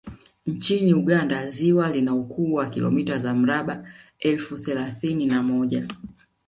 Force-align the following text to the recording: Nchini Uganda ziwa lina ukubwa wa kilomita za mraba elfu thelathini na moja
Nchini 0.45 0.93
Uganda 0.93 1.47
ziwa 1.47 1.89
lina 1.89 2.13
ukubwa 2.15 2.63
wa 2.63 2.69
kilomita 2.69 3.17
za 3.17 3.33
mraba 3.33 3.87
elfu 4.19 4.57
thelathini 4.57 5.25
na 5.25 5.43
moja 5.43 5.87